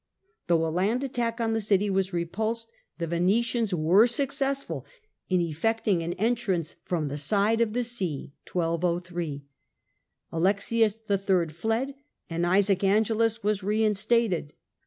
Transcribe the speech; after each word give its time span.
Though 0.47 0.65
a 0.65 0.73
land 0.73 1.03
attack 1.03 1.39
on 1.39 1.53
the 1.53 1.61
city 1.61 1.87
was 1.87 2.11
repulsed, 2.11 2.71
the 2.97 3.05
Venetians 3.05 3.71
were 3.71 4.07
Capture 4.07 4.23
of 4.23 4.29
succcssful 4.31 4.83
in 5.29 5.41
effecting 5.41 6.01
an 6.01 6.13
entrance 6.13 6.75
from 6.85 7.07
the 7.07 7.17
side 7.17 7.61
of 7.61 7.73
the 7.73 7.81
nopfefms 7.81 9.07
sea. 9.13 9.45
Alexius 10.31 11.05
III. 11.07 11.49
fled, 11.49 11.93
and 12.31 12.47
Isaac 12.47 12.83
Angelus 12.83 13.43
was 13.43 13.61
reinstated. 13.61 14.53